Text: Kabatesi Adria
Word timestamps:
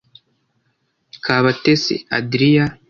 Kabatesi 1.25 1.93
Adria 2.17 2.65